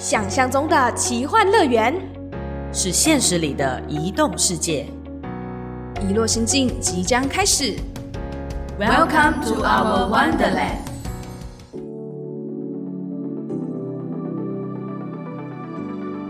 [0.00, 1.92] 想象中的奇幻乐园，
[2.72, 4.86] 是现实里的移动世界。
[6.08, 7.74] 遗落心境即将开始。
[8.78, 10.86] Welcome to our Wonderland。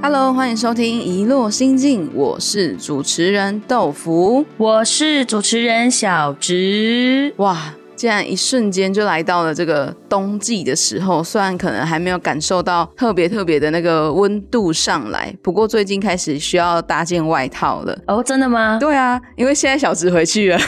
[0.01, 4.47] Hello，欢迎收听《遗落心境》，我是主持人豆腐。
[4.57, 7.35] 我是主持人小植。
[7.37, 17.99] 哇，竟然一瞬间就来到了这个冬季的时候，虽然可能还没有感受到特别特别的那个温度上来，不过最近开始需要搭件外套了。
[18.07, 18.79] 哦，真的吗？
[18.79, 20.59] 对啊，因为现在小植回去了，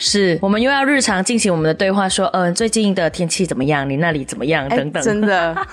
[0.00, 3.88] 是 我们又要日常进行我们的对话，说，嗯、最近的天气怎么样？
[3.88, 4.68] 你那里怎么样？
[4.68, 5.00] 等等。
[5.00, 5.56] 哎真的。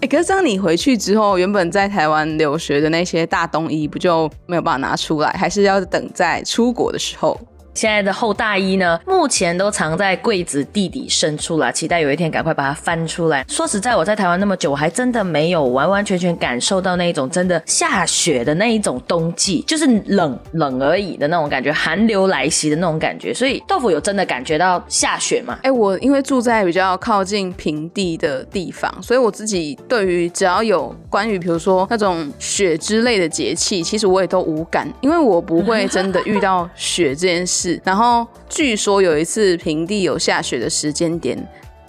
[0.00, 7.38] 哎、可是当你回去之后，原本在台湾留学的那些大冬衣，不就没有办法拿出来，还是要等在出国的时候？
[7.76, 13.44] 现在的厚大衣呢，目前都藏在柜子地底深处啦，期待有一天赶快把它翻出来。
[13.46, 23.34] 说实在，我在台湾那么久，我还真的没有完完全全感受到那一种真的下雪的那一种冬季，就是冷冷而已的那种感觉，寒流来袭的那种感觉。
[23.34, 25.58] 所以豆腐有真的感觉到下雪吗？
[25.62, 37.65] 哎、我因为住在比较靠近平地的地方，所以我自己对于只要有关于比如说那种雪之类的节气，其实我也都无感，因为我不会真的遇到雪这件事。
[37.84, 41.36] 然后据说有一次平地有下雪的时间点。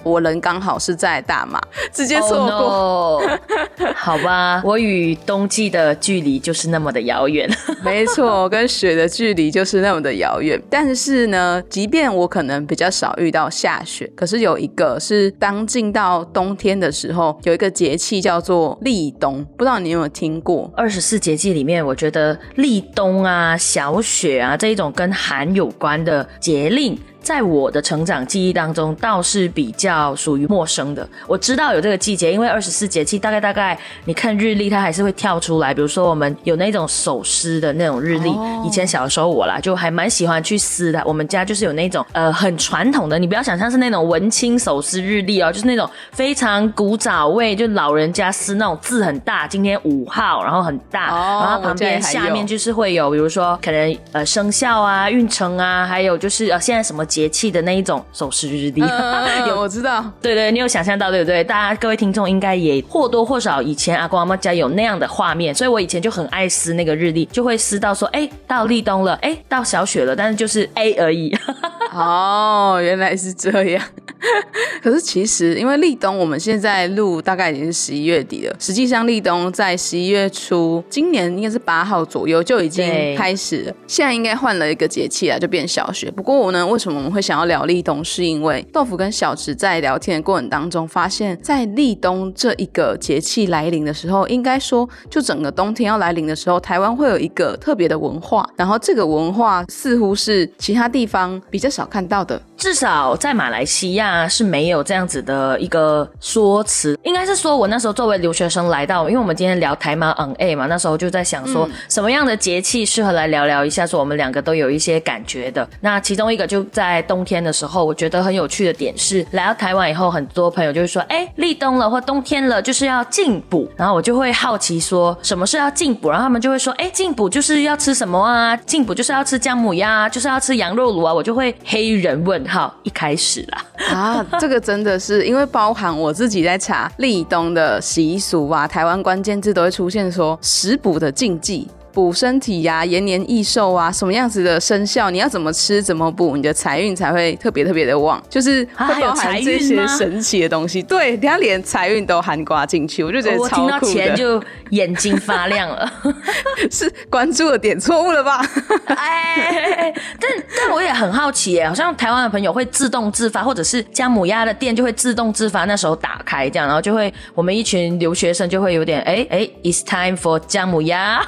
[0.03, 1.59] 我人刚好是在大马，
[1.91, 2.57] 直接错过。
[2.57, 3.37] Oh no
[3.95, 7.49] 好吧，我与冬季的距离就是那么的遥远。
[7.83, 10.61] 没错，跟雪的距离就是那么的遥远。
[10.69, 20.71] 但是呢，即便我可能比较少遇到下雪，可是有一个是当进到冬天的时候，有一个节气叫做立冬，不知道你有没有听过？
[20.75, 31.05] 二十四节气里面，我觉得立冬啊、小雪啊这一种跟寒有关的节令，在我的成长记忆当中倒是比较属于陌生的。
[31.27, 35.73] 我知道有这个季节，因为二十四节气大概大概你看日历，它还是会跳出来。
[35.73, 41.03] 比如说我们有那种手撕的那种日历，哦以前小时候我啦就还蛮喜欢去撕的。
[41.05, 58.81] 我们家就是有那种呃很传统的，你不要想象是那种文青手撕日历哦，就是那种非常古早味，就老人家撕那种字很大，今天五号，然后很大，哦然后旁边下面就是会有，比如说可能呃生肖啊、运程啊，还有就是呃现在什么节气的那一种手势日历。
[59.49, 60.05] 有，我知道。
[60.21, 61.43] 对对，你有想象到对不对？
[61.43, 71.35] 大家各位听众应该也或多或少以前阿公阿妈家有那样的画面，所以我以前就很爱撕那个日历，就会撕到说，哎，到立冬了，哎，到小雪了，但是就是 A 而已。
[71.91, 73.83] 哦，原来是这样。
[74.81, 78.55] 可是其实，因为立冬，我们现在录大概已经是十一月底了。
[78.59, 83.73] 实际上，立冬在十一月初，今年应该是八号左右就已经开始了。
[83.85, 86.09] 现在应该换了一个节气啊，就变小雪。
[86.11, 88.03] 不过我呢，为什么我们会想要聊立冬？
[88.03, 102.41] 是因为豆腐跟小池在聊天的过程当中，发现，在立冬这一个节气来临的时候，应该说，就整个冬天要来临的时候，台湾会有一个特别的文化，然后这个文化似乎是其他地方比较少看到的。
[102.55, 115.67] 至少在马来西亚是没有这样子的一个说辞，应该是说我那时候作为留学生来到，因为我们今天聊台马 on A 嘛，那时候就在想说什么样的节气适合来聊聊一下，说我们两个都有一些感觉的。
[115.81, 128.55] 那其中一个就在冬天的时候，我觉得很有趣的点是，来到台湾以后，很多朋友就会说，哎，立冬了或冬天了，就是要进补，然后我就会好奇说什么是要进补，然后他们就会说，哎，进补就是要吃什么啊？
[128.57, 133.65] 进补就是要吃姜母鸭啊，就是要吃羊肉炉啊，我就会黑人问号，一开始啦。
[133.97, 141.67] 啊，这个真的是因为包含我自己在查立冬的习俗啊，台湾关键字都会出现说食补的禁忌。
[141.97, 150.83] 补身体呀、延年益寿啊，什么样子的生肖，你要怎么吃怎么补，你的财运才会特别特别的旺，就是啊还有会包含财这些运神奇的东西。
[150.83, 153.93] 对，人家连财运都含刮进去，我就觉得我听到超酷的。
[153.93, 154.39] 钱就
[154.69, 155.91] 眼睛发亮了。
[156.69, 158.45] 是关注的点错误了吧？
[158.95, 171.25] 哎，但但我也很好奇耶，好像台湾的朋友会自动自发，或者是姜母鸭的店就会自动自发，那时候打开这样，然后就会我们一群留学生就会有点哎哎，it's time for 姜母鸭。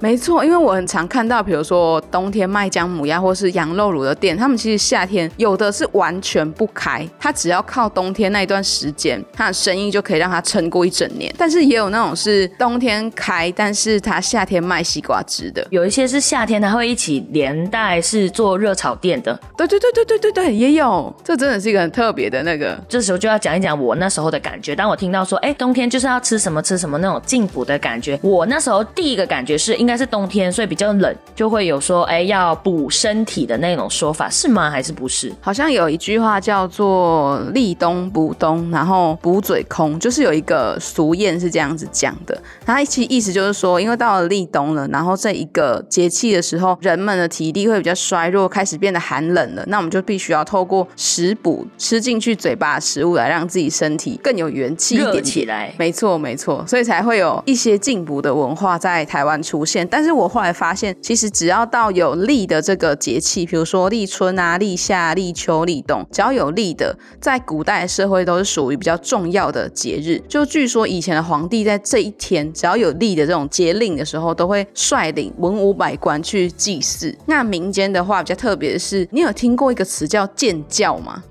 [0.00, 11.34] 没错，因为我很常看到，比如说冬天卖姜母鸭或是羊肉卤的店，他们其实夏天有的是完全不开，他只要靠冬天那一段时间，他的生意就可以让他撑过一整年。
[11.38, 15.66] 但是也有那种是冬天开，但是他夏天卖西瓜汁的。
[15.70, 19.38] 有一些是夏天，他会一起连带是做热炒店的。
[19.56, 22.78] 对对对对对对对，也有，这真的是一个很特别的那个。
[22.88, 24.76] 这时候就要讲一讲我那时候的感觉。
[24.76, 34.70] 当我听到说，哎，冬天就是要吃什么吃什么那种进补的感觉，我那时候第一个感觉是因应该是冬天，所以比较冷，就会有说哎要补身体的那种说法，是吗？
[34.70, 35.30] 还是不是？
[35.42, 42.42] 好像有一句话叫做“立冬补冬”，然后补嘴空，就是有一个俗谚是这样子讲的。
[42.64, 49.62] 它其实意思就是说，因为到了立冬了，然后这一个节气的时候，人们的体力会比较衰弱，开始变得寒冷了。
[49.66, 55.74] 那我们就必须要透过食补吃进去嘴巴的食物，来让自己身体更有元气一点点起来。
[55.78, 59.86] 没错，没错，所以才会有一些进补的文化在台湾出现。
[59.86, 70.20] 但是我后来发现，其实只要到有立的这个节气，比如说立春啊、立夏、立秋、立冬，只要有立的，在古代社会都是属于比较重要的节日。
[70.28, 77.16] 就据说以前的皇帝在这一天，只要有立的这种节令的时候，都会率领文武百官去祭祀。
[77.26, 81.22] 那民间的话比较特别的是，你有听过一个词叫建教吗？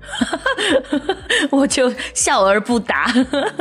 [1.50, 3.12] 我就笑而不答。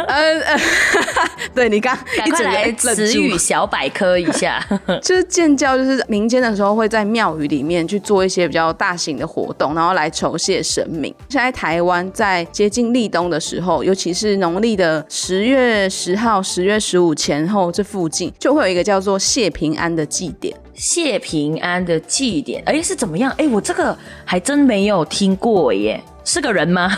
[0.08, 0.60] 呃呃，
[1.54, 4.63] 对你刚赶快来词语小百科一下，
[5.02, 11.14] 就是建教，就是民间的时候会在庙宇里面去做一些比较大型的活动，然后来酬谢神明。
[11.30, 20.56] 现在台湾在接近立冬的时候，尤其是农历的十月十号、十月十五前后这附近，就会有一个叫做谢平安的祭典。
[20.74, 23.32] 谢平安的祭典，哎，是怎么样？
[23.38, 23.96] 哎，我这个
[24.26, 26.04] 还真没有听过耶。
[26.26, 26.90] 是个人吗？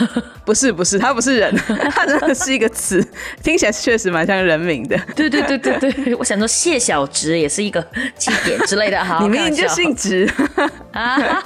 [0.46, 1.56] 不是，不是，他不是人，
[1.92, 3.06] 他真的是一个词，
[3.44, 4.98] 听起来确实蛮像人名的。
[5.16, 7.86] 对对对对对，我想说谢小直也是一个
[8.18, 9.02] 祭典之类的。
[9.04, 10.30] 好，你明明就姓直
[10.92, 11.18] 啊。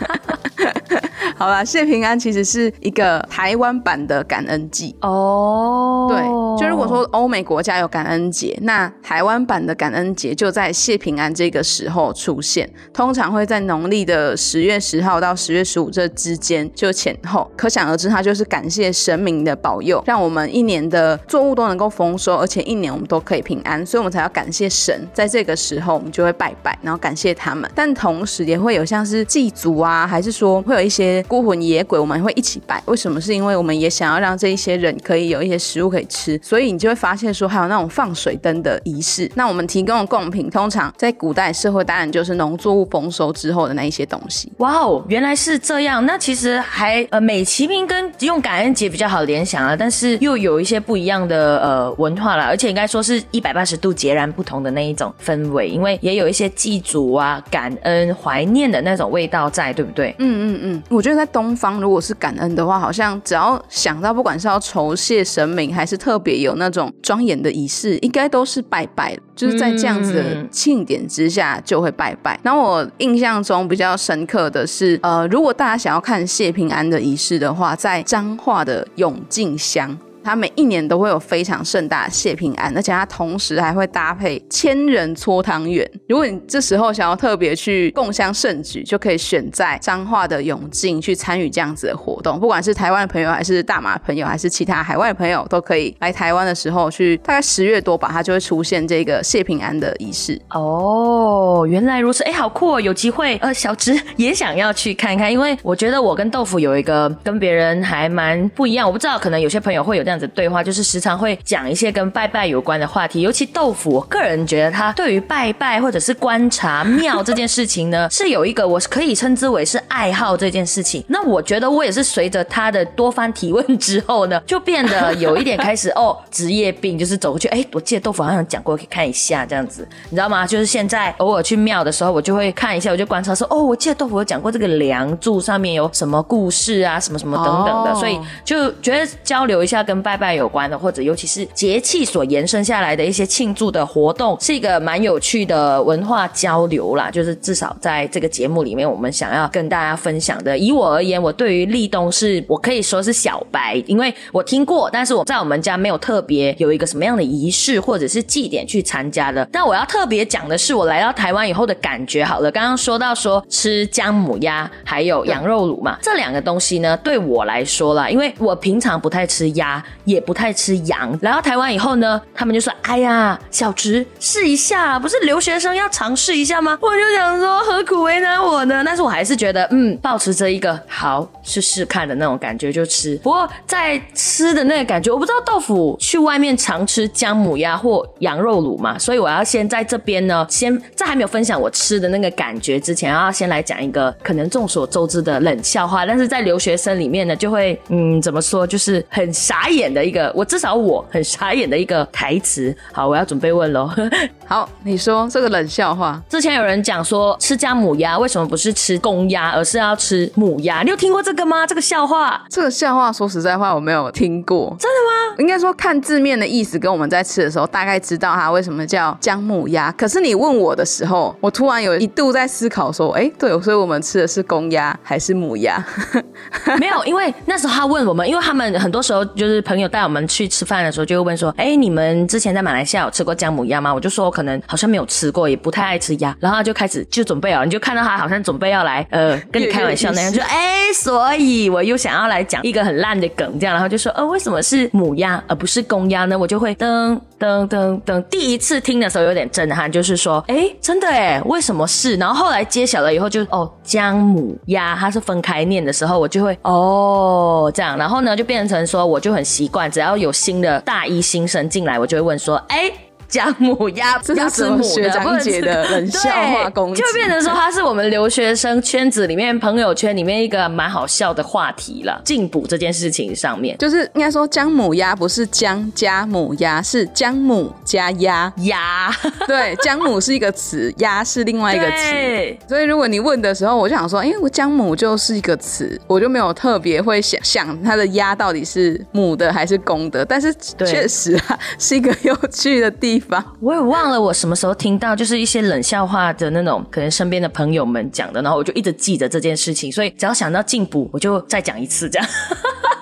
[1.35, 6.07] 好吧，谢平安其实是一个台湾版的感恩祭哦。
[6.09, 6.19] 对，
[6.61, 17.49] 就如果说欧美国家有感恩节，那台湾版的感恩节就在谢平安这个时候出现，通常会在农历的十月十号到十月十五这之间就前后。
[17.55, 25.07] 可想而知，它就是感谢神明的保佑，让我们一年的作物都能够丰收，而且一年我们都可以平安，所以我们才要感谢神。
[25.13, 27.69] 在这个时候，我们就会拜拜，然后感谢他们。
[27.75, 31.23] 但同时也会有像是祭祖啊，还是说会有一些。
[31.29, 32.81] 孤魂野鬼，我们会一起拜。
[32.85, 33.19] 为什么？
[33.19, 39.29] 是因为我们也想要让这一些人可以有一些食物可以吃，所以你就会发现说，还有那种放水灯的仪式。
[39.35, 44.51] 那我们提供的贡品，通常在古代社会，当然就是农作物丰收之后的那一些东西。
[44.57, 46.03] 哇哦，原来是这样。
[46.05, 60.15] 那其实还呃美其名跟用感恩节比较好联想啊，但是又有一些不一样的呃文化了，而且应该说是一百八十度截然不同的那一种氛围，因为也有一些祭祖啊、感恩、怀念的那种味道在，对不对？
[60.17, 61.19] 嗯嗯嗯，我觉得。
[61.19, 69.17] 在东方，如果是感恩的话，好像只要想到，不管是要酬谢神明，还是特别有那种庄严的仪式，应该都是拜拜。
[69.35, 72.37] 就是在这样子的庆典之下，就会拜拜。
[72.43, 79.97] 然后我印象中比较深刻的是，呃，如果大家想要看谢平安的仪式的话，在彰化的永靖香。
[80.29, 85.89] 它每一年都会有非常盛大的谢平安，而且它同时还会搭配千人搓汤圆。
[86.07, 92.39] 如果你这时候想要特别去共襄盛举，就可以选在彰化的永靖去参与这样子的活动。
[92.39, 97.17] 不管是台湾的朋友，还是大马朋友，还是其他海外朋友，都可以来台湾的时候去。
[97.17, 100.39] 大概十月多吧，它就会出现这个谢平安的仪式。
[100.51, 102.81] 哦，原来如此，哎，好酷哦！
[102.81, 108.85] 有机会，呃，小直也想要去看看，因为我觉得我跟豆腐有一个跟别人还蛮不一样。
[108.85, 110.03] 我不知道，可能有些朋友会有。
[110.09, 121.03] 这样子对话就是时常会讲一些跟拜拜有关的话题，尤其豆腐，我个人觉得他对于拜拜或者是观察庙这件事情呢，是有一个我可以称之为是爱好这件事情。
[121.07, 130.47] 那我觉得我也是随着他的多番提问之后呢，就变得有一点开始哦，职业病就是走过去，哎，我记得豆腐好像讲过，可以看一下这样子，你知道吗？
[130.47, 139.99] 就是现在偶尔去庙的时候，我就会看一下，我就观察说，哦，我记得豆腐有讲过这个梁柱上面有什么故事啊，什么什么等等的，所以就觉得交流一下跟。
[140.09, 147.11] 拜拜有关的，或者尤其是节气所延伸下来的一些庆祝的活动，是一个蛮有趣的文化交流啦。
[147.11, 150.57] 就是至少在这个节目里面，我们想要跟大家分享的。
[150.57, 159.47] 以我而言，我对于立冬是我可以说是小白，因为我听过，但是我在我们家没有特别有一个什么样的仪式或者是祭典去参加的。
[159.51, 162.25] 但我要特别讲的是，我来到台湾以后的感觉。
[162.25, 169.85] 好了，刚刚说到说吃姜母鸭还有羊肉卤嘛，这两个东西呢，对我来说啦，因为我平常不太吃鸭。
[170.05, 178.81] 也不太吃羊，来到台湾以后呢，他们就说：“哎呀，小直试一下，不是留学生要尝试一下吗？”我就想说，何苦为难我呢？
[178.85, 183.15] 但是我还是觉得，嗯，保持着一个好试试看的那种感觉就吃。
[183.17, 196.05] 不过在吃的那个感觉，我不知道豆腐去外面常吃姜母鸭或羊肉卤嘛，所以我要先在这边呢，先在还没有分享我吃的那个感觉之前，要先来讲一个可能众所周知的冷笑话。
[196.05, 199.78] 但是在留学生里面呢，就会嗯，怎么说，就是很傻眼。
[199.79, 202.75] 眼的一个，我至少我很傻眼的一个台词。
[202.91, 203.89] 好，我要准备问喽。
[204.45, 210.81] 好，你说这个冷笑话，之前有人讲说吃姜母鸭为什么不是吃公鸭，而是要吃母鸭？
[210.83, 211.65] 你有听过这个吗？
[211.65, 212.43] 这个笑话？
[212.49, 215.35] 这个笑话说实在话我没有听过，真的吗？
[215.39, 219.91] 应该说看字面的意思，跟我们在吃的时候大概知道它为什么叫姜母鸭。
[219.93, 225.83] 可是你问我的时候，我突然有一度在思考说，哎，对，所以我们吃的是公鸭还是母鸭？
[226.79, 233.93] 没有，因为那时候他问我们，因为他们很多时候就是朋友带我们去吃饭的时候，就会问说，哎，你们之前在马来西亚有吃过姜母鸭吗？
[233.93, 236.35] 我就说可能好像没有吃过，也不太爱吃鸭。
[236.39, 246.35] 然后他就开始就准备哦，你就看到他好像准备要来呃跟你开玩笑那样，就哎，所以我又想要来讲一个很烂的梗，这样，然后就说，呃，为什么是母鸭而不是公鸭呢？
[246.35, 252.15] 我就会噔噔噔噔，第一次听的时候有点震撼，就是说，哎，真的哎，为什么是？
[252.15, 263.08] 然后后来揭晓了以后，就哦，姜母鸭它是分开念的时候，我就会哦这样，然后呢就变成说，我就很习惯，只要有新的大一新生进来，我就会问说，哎。
[263.29, 272.19] 姜母鸭， 这是母学长姐的冷 笑话攻击，就变成说它是我们留学生圈子里面朋友圈里面一个蛮好笑的话题了。
[272.25, 279.11] 进补这件事情上面，就是应该说姜母鸭不是姜加母鸭，是姜母加鸭鸭。
[279.45, 282.57] 对，姜母是一个词，鸭是另外一个词。
[282.67, 290.25] 所以如果你问的时候，我就想说，因为我姜母就是一个词，我就没有特别会想想它的鸭到底是母的还是公的。
[290.25, 290.51] 但是
[290.85, 293.18] 确实啊，是一个有趣的地。
[293.59, 302.27] 我也忘了我什么时候听到，就是一些冷笑话的那种，可能身边的朋友们讲的，然后我就一直记着这件事情，所以只要想到进补，我就再讲一次这样。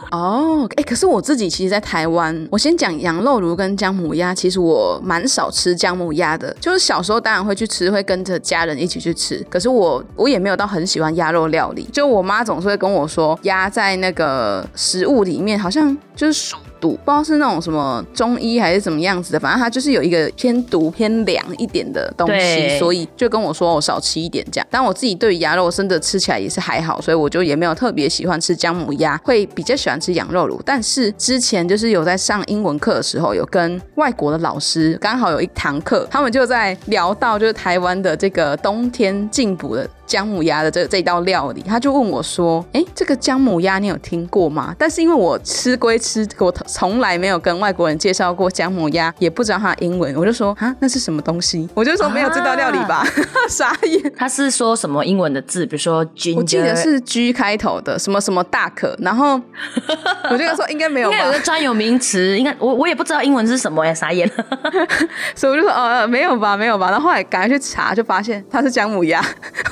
[0.09, 16.87] 哦，哎，可是我自己其实，在台湾，我先讲羊肉炉跟姜母鸭，其实我蛮少吃姜母鸭的，就是小时候当然会去吃，会跟着家人一起去吃，可是我我也没有到很喜欢鸭肉料理，就我妈总是会跟我说，鸭在那个食物里面好像就是属。
[16.87, 24.67] 毒不知道是那种什么中医还是怎么样子的，反正它就是有一个偏毒偏凉一点的东西，所以就跟我说我少吃一点这样。
[24.69, 30.59] 但我自己对于鸭肉真的吃起来也是还好，所以我就也没有特别喜欢吃姜母鸭，会比较喜欢吃羊肉卤。
[30.63, 39.89] 但是之前就是有在上英文课的时候，有跟外国的老师刚好有一堂课，他们就在聊到就是台湾的这个冬天进补的。
[40.07, 53.03] 姜母鸭的这这道料理，他就问我说：“哎，这个姜母鸭你有听过吗？”但是因为我吃归吃，我 从来没有跟外国人介绍过姜母鸭，也不知道它英文，我就说：“啊，那是什么东西？”我就说没有这道料理吧，
[53.49, 54.13] 傻眼。
[54.15, 55.65] 他是说什么英文的字？
[55.65, 58.95] 比如说 Ginger，我记得是 G 开头的，什么什么大可。
[58.99, 59.41] 然后
[60.29, 64.31] 我就说应该没有，应该有个专有名词，应该我我也不知道英文是什么呀，傻眼。
[65.33, 66.91] 所以我就说哦，没有吧，没有吧。
[66.91, 69.19] 然后后来赶快去查，就发现它是姜母鸭。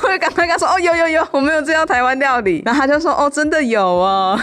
[0.02, 4.40] 我就赶快跟他说：“哦，有有有，我没有这道台湾料理。”然后他就说：“哦，真的有哦。”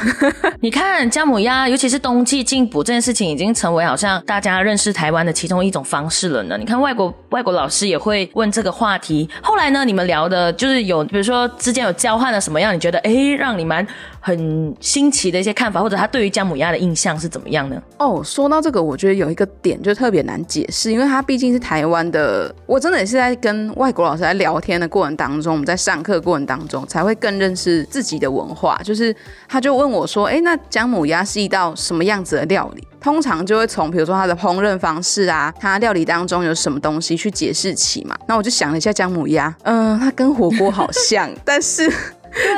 [0.62, 6.56] 你看姜母鸭，尤其是冬季进补这件事情，已经成为好像大家认识台湾的其中一种方式了呢。
[6.56, 9.28] 你看外国外国老师也会问这个话题。
[9.42, 12.74] 后来呢，你们聊的就是有，比如说之间有交换了什么样？
[12.74, 13.86] 你觉得哎，让你们
[14.20, 17.82] 很新奇的一些看法，或者他对于姜母鸭的印象是怎么样呢？
[17.98, 22.54] 哦，说到这个，我觉得有一个点就特别难解释，因为他毕竟是台湾的。
[22.64, 26.22] 我真的也是在跟外国老师在聊天的过程当中，我们在上课。
[26.22, 28.78] 过程当中，才会更认识自己的文化。
[28.84, 29.12] 就是，
[29.48, 38.16] 他就问我说：“哎，那姜母鸭是一道什么样子的料理？”通常就会从比如说它的烹饪方式啊，它料理当中有什么东西去解释起嘛。
[38.28, 41.92] 那我就想了一下姜母鸭，嗯，它跟火锅好像， 但是。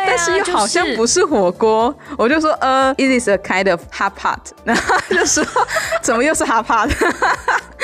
[0.07, 5.45] 但是又好像不是火锅，我就说呃，it is a kind of hot pot， 然后就说
[6.01, 6.89] 怎么又是 hot pot？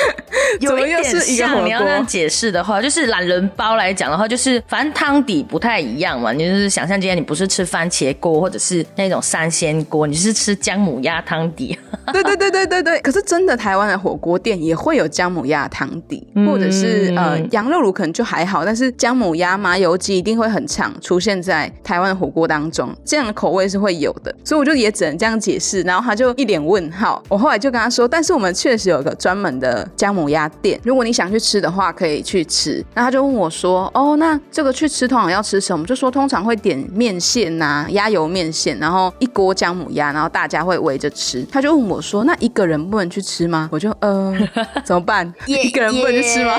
[0.59, 6.31] 有一点像你要这样解释的话，就是懒人包来讲的话，就是反正汤底不太一样嘛。
[6.31, 11.77] 你就是想象今天你不是吃番茄锅或者是那种三鲜锅，你是吃姜母鸭汤底。
[12.11, 12.99] 对对对对对对。
[13.01, 21.71] 可是真的台湾的火锅店也会有姜母鸭汤底，或者是呃羊肉卤可能就还好，但是姜母鸭麻油鸡一定会很常出现在。
[21.83, 25.81] 台湾的火锅当中，这样的口味是会有的，所以我就也只能这样解释。
[25.81, 27.21] 然后他就一脸问号。
[27.27, 41.45] 我后来就跟他说：“但是我们确实有个专门的姜母鸭店，如果你想去吃的话，可以去吃。”那他就问我说：“哦，那这个去吃通常要吃什么？”就说通常会点面线呐，鸭油面线，然后一锅姜母鸭，然后大家会围着吃。
[41.51, 44.33] 他就问我说：“那一个人不能去吃吗？”我就呃，
[44.83, 45.31] 怎么办？
[45.45, 46.55] 一个人不能去吃吗？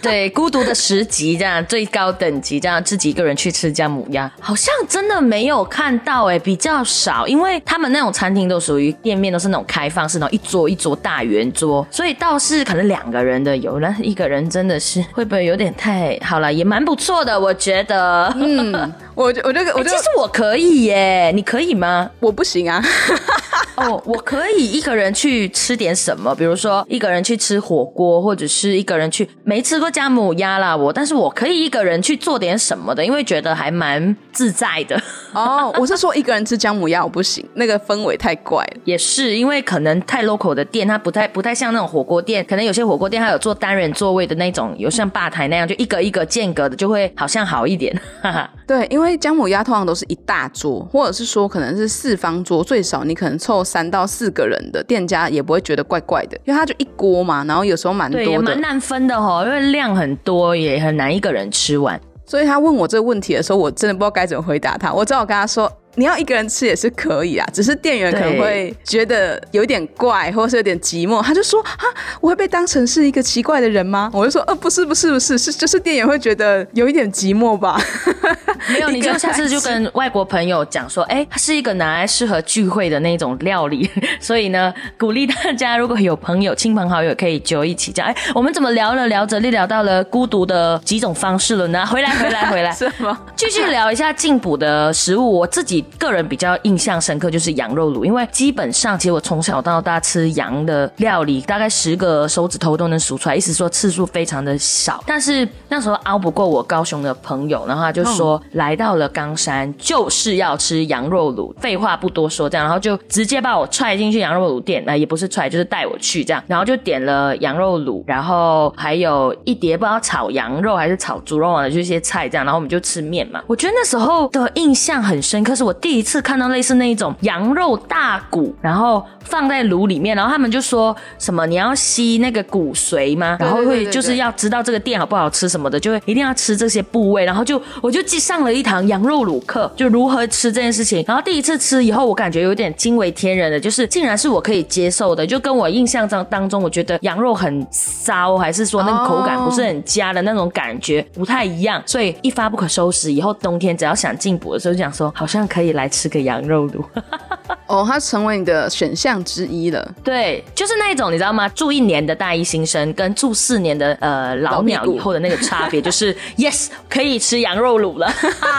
[0.00, 4.30] 对，孤独的十级这样，最高等级这样，自己一个人去吃姜母鸭。
[4.40, 16.50] 好像真的没有看到哎，比较少，因为他们那种餐厅都属于店面，都是那种开放式，然后一桌一桌大圆桌，所以倒是可能两个人的有，那一个人真的是会不会有点太好了？
[16.50, 18.34] 也蛮不错的，我觉得。
[18.36, 18.72] 嗯，
[19.14, 22.10] 我我这个我其实我可以耶，你可以吗？
[22.20, 22.82] 我不行啊。
[23.76, 35.00] 哦，我可以一个人去吃点什么，比如说一个人去吃火锅，或者是一个人去没吃过姜母鸭啦，我，但是我可以一个人去做点什么的，因为觉得还蛮自在的。
[35.32, 38.80] 哦，我是说一个人吃姜母鸭我不行，那个氛围太怪了。
[38.84, 47.98] 也是因为可能太 local 的店，它不太不太像那种火锅店，可能有些火锅店它有做单人座位的那种，有像吧台那样，就一个一个间隔的，就会好像好一点。
[48.20, 48.50] 哈哈。
[48.66, 61.98] 对，因为姜母鸭通常都是一大桌，或者是说可能是四方桌，最少你可能凑三到四个人的店家也不会觉得怪怪的，因为它就一锅嘛，然后有时候蛮多的，蛮难分的哦，因为量很多，也很难一个人吃完。
[62.26, 65.72] 所以他问我这个问题的时候，我真的不知道该怎么回答他，我只好跟他说。
[65.98, 71.20] 你要一个人吃也是可以啊，只是店员可能会觉得有点怪，或者是有点寂寞。
[71.20, 71.84] 他就说：“啊，
[72.20, 77.80] 我会被当成是一个奇怪的人吗？”我就说：“呃，不是，不是，不是，是就是店员会觉得有一点寂寞吧。
[78.70, 83.90] ”没有， 你就下次就跟外国朋友讲说：“哎，它是一个拿来适合聚会的那种料理。
[84.20, 88.06] ”所以呢，鼓励大家如果有朋友、亲朋好友可以就一起讲。
[88.06, 91.84] 哎，我们怎么聊了聊着就，聊到了孤独的几种方式了呢？
[91.86, 93.18] 回来，回来，回来，是吗？
[93.34, 95.84] 继续聊一下进补的食物，我自己。
[95.98, 105.02] 个人比较印象深刻就是羊肉卤，因为基本上其实我从小到大吃羊的料理，大概十个手指头都能数出来，意思说次数非常的少。
[105.06, 123.42] 但是那时候熬不过我高雄的朋友，然后他就说来到了冈山就是要吃羊肉卤，废话不多说，这样然后就直接把我踹进去羊肉卤店，那也不是踹，就是带我去这样，然后就点了羊肉卤，然后还有一碟不知道炒羊肉还是炒猪肉啊，就一些菜这样，然后我们就吃面嘛。
[123.46, 125.74] 我觉得那时候的印象很深刻，是我。
[125.80, 133.36] 第一次看到类似那一种羊肉大骨，然后放在炉里面，然后他们就说什么你要吸那个骨髓吗？
[133.38, 141.04] 然后会就是要知道这个店好不好吃什么的，就会一定要吃这些部位，然后就我就记上了一堂羊肉卤课，就如何吃这件事情。
[141.06, 153.12] 然后第一次吃以后，我感觉有点惊为天人的，就是竟然是我可以接受的，就跟我印象当当中我觉得羊肉很骚，还是说那个口感不是很佳的那种感觉不太一样，所以一发不可收拾。
[153.12, 155.67] 以后冬天只要想进补的时候，就想说好像可以。
[155.72, 156.82] 来吃个羊肉卤
[157.66, 159.94] 哦，它成为你的选项之一了。
[160.02, 161.46] 对，就是那种你知道吗？
[161.50, 168.10] 住一年的大一新生跟住四年的呃老鸟以后的那个差别，就是 yes 可以吃羊肉卤了。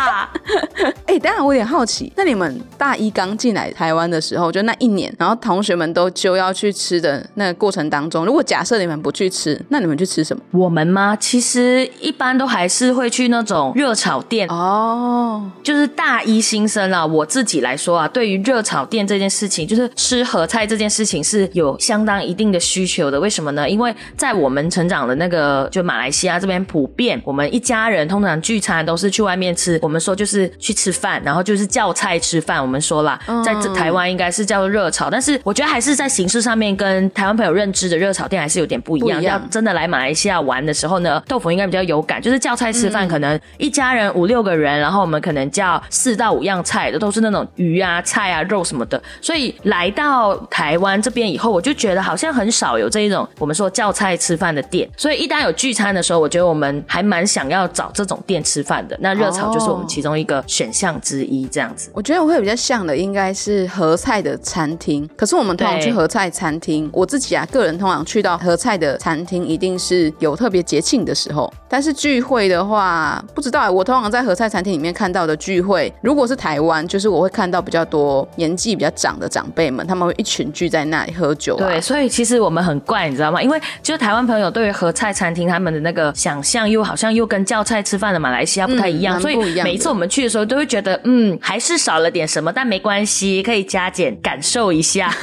[1.07, 10.43] 哎，当然我有点好奇，那你们大一刚进来台湾的时候，就那一年，然后同学们都就要去吃的那个过程当中，如果假设你们不去吃，那你们去吃什么？
[10.51, 11.15] 我们吗？
[11.19, 17.05] 其实一般都还是会去那种热炒店哦，就是大一新生啊。
[17.05, 23.19] 我自己来说啊，对于热炒店这件事情，就是吃合菜这件事情是有相当一定的需求的。
[23.19, 23.67] 为什么呢？
[23.67, 29.79] 因为在我们成长的那个就马来西亚这边，普遍我们一家人通常聚餐都是去外面吃。
[29.81, 32.61] 我们说就是去吃饭，然后就是叫菜吃饭。
[32.61, 39.21] 我们说啦，在这台湾应该是叫做热炒，但是我觉得还是在形式上面跟台湾朋友认知的热炒店还是有点不一样。
[39.21, 46.78] 要真的来马来西亚玩的时候呢，豆腐应该比较有感，就是叫菜吃饭，可能一家人五六个人，然后我们可能叫四到五样菜。
[46.99, 54.89] 都是那种鱼啊、菜啊、肉什么的，所以来到台湾这边以后，我就觉得好像很少有这一种我们说叫菜吃饭的店。
[54.95, 58.97] 所以一旦有聚餐的时候，我觉得我们还蛮想要找这种店吃饭的。
[59.01, 61.89] 那热炒就是我们其中一个选项之一，这样子。
[61.93, 65.09] 我觉得我会比较像的应该是合菜的餐厅。
[65.17, 71.51] 可是我们通常去合菜餐厅，我自己啊个人通常去到合菜的餐厅，一定是有特别节庆的时候。
[71.69, 73.69] 但是聚会的话，不知道。
[73.71, 76.79] 我通常在合菜餐厅里面看到的聚会，如果是台湾。
[76.89, 81.55] 就是我会看到比较多年纪比较长的长辈们，他们会一群聚在那里喝酒。
[81.57, 83.41] 对，所以其实我们很怪，你知道吗？
[83.43, 95.13] 因为就是台湾朋友对于合菜餐厅他们的那个想象，又好像又跟叫菜吃饭的马来西亚不太一样，所以每一次我们去的时候都会觉得，嗯，还是少了点什么，但没关系，可以加减感受一下。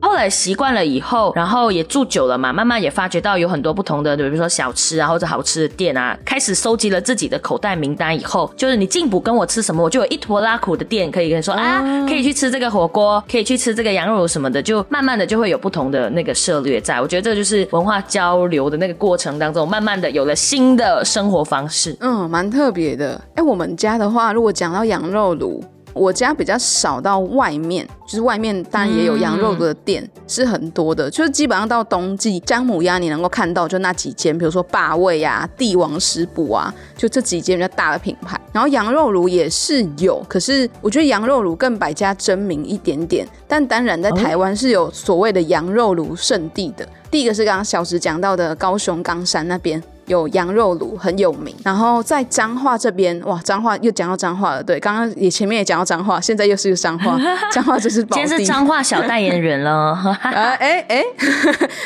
[0.00, 17.00] 后来习惯了以后，然后也住久了嘛，慢慢也发觉到有很多不同的，比如说小吃啊或者好吃的店啊，开始收集了自己的口袋名单以后，就是你进补跟我吃什么，我就有一坨拉苦的店可以跟你说啊，可以去吃这个火锅，可以去吃这个羊肉什么的，就慢慢的就会有不同的那个策略在。
[17.00, 21.96] 我觉得这就是文化交流的那个过程当中，慢慢的有了新的生活方式。
[22.00, 23.20] 嗯，蛮特别的。
[23.34, 25.62] 哎，我们家的话，如果讲到羊肉炉。
[25.94, 31.10] 我家比较少到外面，就是外面当然也有羊肉的店，是很多的。
[31.10, 38.40] 就是基本上到冬季，姜母鸭你能够看到就那几间，比如说霸味啊、帝王食补啊，就这几间比较大的品牌。
[38.52, 43.26] 然后羊肉炉也是有，可是我觉得羊肉炉更百家争鸣一点点。
[43.48, 46.86] 但当然在台湾是有所谓的羊肉炉圣地的。
[47.10, 49.82] 第一个是刚刚小石讲到的高雄冈山那边。
[50.06, 51.54] 有羊肉炉很有名。
[51.64, 54.62] 然后在彰化这边，哇，彰化又讲到彰化了。
[54.62, 57.18] 对，刚刚也前面也讲到彰化，现在又是个彰化，
[57.52, 58.02] 彰化就是。
[58.04, 59.72] 今天是彰化小代言人了。
[59.72, 61.04] 啊， 哎哎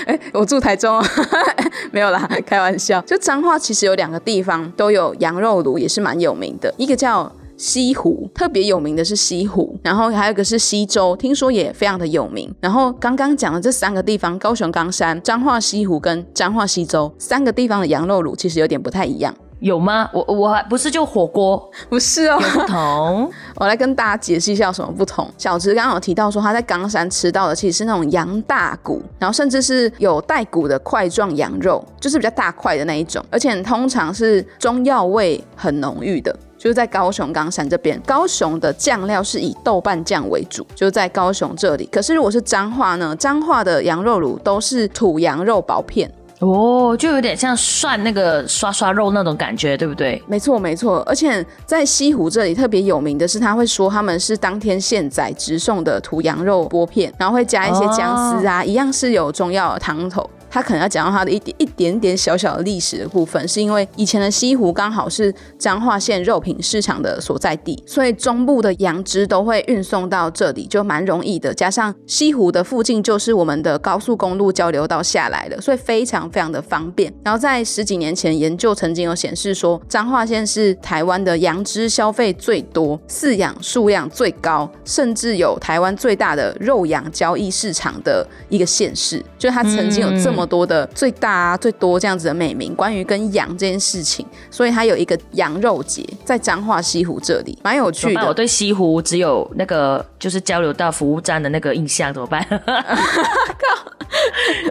[0.06, 1.02] 哎，我住台中，
[1.92, 3.00] 没有啦，开玩笑。
[3.02, 6.72] 就彰化其实有两个地方都有羊肉炉，也是蛮有名的。
[6.76, 12.52] 一个叫西湖，特别有名的是西湖，然后还有一个是西周，听说也非常的有名。
[12.60, 19.34] 然后刚刚讲的这三个地方，高雄冈山、彰化西湖跟彰化西周三个地方的羊肉卤，其实有点不太一样。
[19.60, 20.08] 有吗？
[20.12, 23.32] 我我还不是就火锅，不是哦，不同。
[23.56, 25.26] 我来跟大家解释一下有什么不同。
[25.38, 36.38] 小池刚刚有提到说他在冈山吃到的其实是那种羊大骨，然后甚至是有带骨的块状羊肉，就是比较大块的那一种，而且通常是中药味很浓郁的。
[36.66, 41.88] 就是在高雄冈山这边，高雄的酱料是以豆瓣酱为主，就是在高雄这里。
[41.92, 43.14] 可是如果是彰化呢？
[43.14, 46.10] 彰化的羊肉卤都是土羊肉薄片。
[46.40, 50.20] 哦，就有点像涮那个刷刷肉那种感觉，对不对？
[50.26, 51.04] 没错，没错。
[51.06, 60.28] 而且在西湖这里特别有名的是，他会说他们是当天现宰直送的土羊肉剥片，然后会加一些姜丝啊，一样是有中药的汤头。
[60.56, 71.52] 他可能要讲到他的一点一点点小小的历史的部分，是因为以前的西湖刚好是彰化县肉品市场的所在地，所以中部的羊脂都会运送到这里，就蛮容易的。
[71.52, 77.12] 加上西湖的附近就是我们的高速公路交流道下来的，所以非常非常的方便。
[77.22, 90.45] 然后在十几年前研究曾经有显示说，彰化县是台湾的羊脂消费最多、饲养数量最高，甚至有台湾最大的肉羊交易市场的一个县市，就它曾经有这么。
[90.46, 98.26] 多的最大啊最多这样子的美名，关于跟羊这件事情，所以它有一个羊肉节，在彰化西湖这里，蛮有趣的。
[98.26, 102.44] 我对西湖只有那个就是交流到服务站的那个印象，怎么办？
[102.48, 103.92] 靠，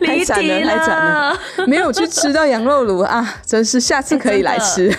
[0.05, 4.93] 太惨了，太惨了，没有去吃到羊肉炉啊，真是下次可以来吃。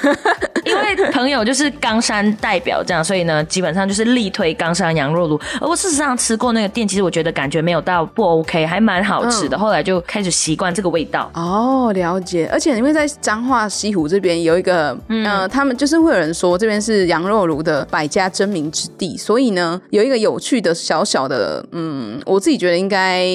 [0.64, 5.40] 因为朋友就是冈山代表这样，所以呢，基本上就是力推冈山羊肉炉。
[5.60, 9.56] 而我事实上吃过那个店，其实我觉得感觉没有到不 OK，还蛮好吃的。
[9.56, 11.30] 后来就开始习惯这个味道。
[11.34, 12.48] 哦，了解。
[12.52, 23.26] 而且因为在彰化西湖这边有一个，嗯，他们就是会有人说这边是羊肉炉的百家争鸣之地，所以呢，有一个有趣的小小的，嗯，我自己觉得应该。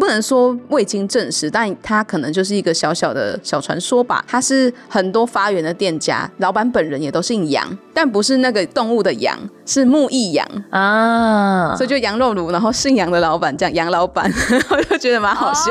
[0.00, 4.24] 不能说未经证实，但它可能就是一个小小的小传说吧。
[4.26, 11.74] 它是很多发源的店家，老板本人也都姓杨，但不是那个动物的羊，是木易杨啊。
[11.76, 14.32] 所以就羊肉炉，然后姓杨的老板叫杨老板，
[14.72, 15.70] 我就觉得蛮好笑。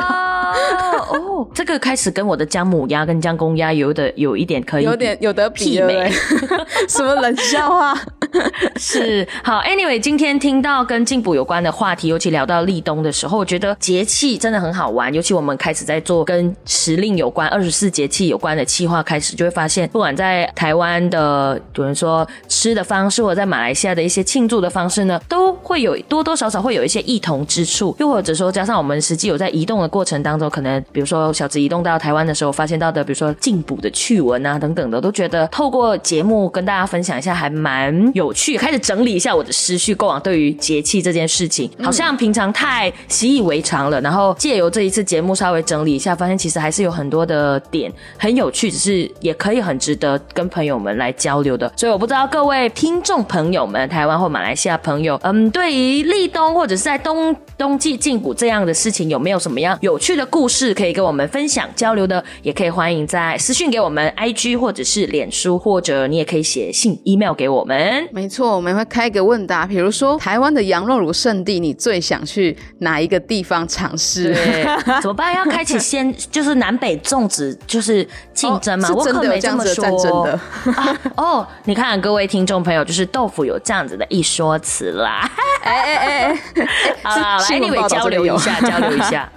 [0.54, 6.12] 哦，这个开始跟我的姜母鸭跟姜公鸭有的有一点可以有点有得媲美，
[6.88, 7.98] 什么冷笑话？
[8.78, 15.14] 是好，Anyway，今天听到跟进补有关的话题，尤其聊到立冬的时候，我觉得节气真的很好玩。
[15.14, 27.94] 尤其我们开始在做跟时令有关、二十四节气有关的气划，开始就会发现，不管在台湾的有人 说吃的方式，或者在马来西亚的一些庆祝的方式呢，都会有多多少少会有一些异同之处。
[28.00, 38.22] 又或者说，加上我们实际有在移动的过程当中，可能比如说小子移动到台湾的时候，发现到的，比如说进补的趣闻啊等等的，都觉得透过节目跟大家分享一下，还蛮有。
[38.22, 39.96] 有趣，开始整理一下我的思绪。
[39.96, 44.00] 过往对于节气这件事情，好像平常太习以为常了。
[44.02, 51.74] 然后借由这一次节目稍微整理一下，发现其实还是有很多的点很有趣，只是也可以很值得跟朋友们来交流的。
[51.76, 62.24] 所以我不知道各位听众朋友们，台湾或马来西亚朋友，嗯，对于立冬或者是在冬冬季进补这样的事情，有没有什么样有趣的故事可以跟我们分享交流的？
[62.42, 68.08] 也可以欢迎在私讯给我们 IG 或者是脸书，或者你也可以写信 email 给我们。
[68.12, 74.34] 没错，我们会开个问答，比如说台湾的羊肉乳圣地，你最想去哪一个地方尝试？
[75.02, 75.36] 怎么办？
[75.36, 78.90] 要开启先 就是南北粽子就是竞争吗？
[78.96, 80.28] 我可没这么说。
[81.16, 85.30] 哦，你看各位听众朋友，就是豆腐有这样子的一说辞啦。
[85.64, 86.36] 哎哎哎哎，
[87.04, 89.30] 好了，来你们交流一下，交流一下。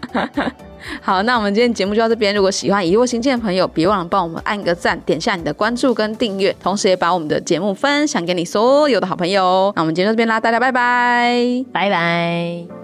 [1.01, 2.35] 好，那我们今天节目就到这边。
[2.35, 9.73] 如果喜欢疑惑新建的朋友，别忘了帮我们按个赞，点下你的关注跟订阅，同时也把我们的节目分享给你所有的好朋友。
[9.77, 12.84] 那我们今天就这边啦，大家拜拜，拜拜。